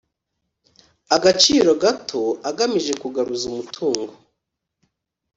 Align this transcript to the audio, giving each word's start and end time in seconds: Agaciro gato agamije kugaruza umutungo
Agaciro 1.15 1.71
gato 1.83 2.21
agamije 2.49 2.93
kugaruza 3.01 3.43
umutungo 3.51 4.13